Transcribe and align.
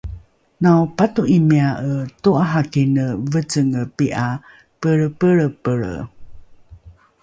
naopato’imia’e 0.63 1.93
to’arakine 2.23 3.05
vecenge 3.31 3.81
pi’a 3.95 4.27
pelrepelrepelre 4.79 5.93